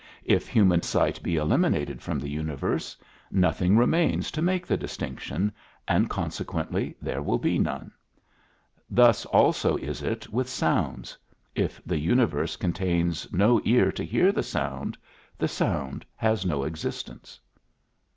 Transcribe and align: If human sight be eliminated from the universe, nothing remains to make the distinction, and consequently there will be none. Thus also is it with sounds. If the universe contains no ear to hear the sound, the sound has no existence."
If 0.23 0.47
human 0.47 0.81
sight 0.81 1.21
be 1.21 1.35
eliminated 1.35 2.01
from 2.01 2.17
the 2.17 2.27
universe, 2.27 2.97
nothing 3.29 3.77
remains 3.77 4.31
to 4.31 4.41
make 4.41 4.65
the 4.65 4.75
distinction, 4.75 5.51
and 5.87 6.09
consequently 6.09 6.95
there 6.99 7.21
will 7.21 7.37
be 7.37 7.59
none. 7.59 7.91
Thus 8.89 9.27
also 9.27 9.77
is 9.77 10.01
it 10.01 10.27
with 10.33 10.49
sounds. 10.49 11.15
If 11.53 11.79
the 11.85 11.99
universe 11.99 12.55
contains 12.55 13.31
no 13.31 13.61
ear 13.63 13.91
to 13.91 14.03
hear 14.03 14.31
the 14.31 14.41
sound, 14.41 14.97
the 15.37 15.47
sound 15.47 16.03
has 16.15 16.47
no 16.47 16.63
existence." 16.63 17.39